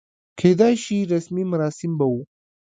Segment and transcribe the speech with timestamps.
[0.39, 2.13] کېدای شي رسمي مراسم به و.